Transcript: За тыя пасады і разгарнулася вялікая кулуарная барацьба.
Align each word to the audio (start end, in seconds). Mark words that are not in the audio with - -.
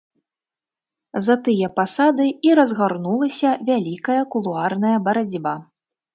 За 1.25 1.35
тыя 1.47 1.67
пасады 1.79 2.25
і 2.49 2.57
разгарнулася 2.61 3.49
вялікая 3.69 4.19
кулуарная 4.37 4.97
барацьба. 5.11 5.55